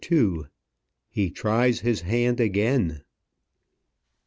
HE 1.11 1.29
TRIES 1.29 1.81
HIS 1.81 2.01
HAND 2.01 2.39
AGAIN. 2.39 3.03